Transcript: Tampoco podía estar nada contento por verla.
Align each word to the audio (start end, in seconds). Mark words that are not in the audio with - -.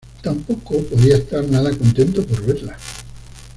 Tampoco 0.23 0.79
podía 0.85 1.15
estar 1.17 1.43
nada 1.47 1.69
contento 1.77 2.25
por 2.25 2.43
verla. 2.43 2.75